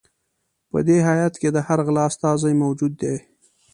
[0.71, 3.15] په دې هیات کې د هر غله استازی موجود دی.